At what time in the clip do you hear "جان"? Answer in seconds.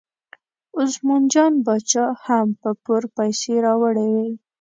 1.33-1.53